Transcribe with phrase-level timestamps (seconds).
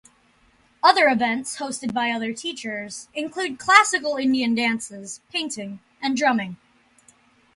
[0.81, 6.57] Other events, hosted by other teachers, include classical Indian dances, painting and drumming.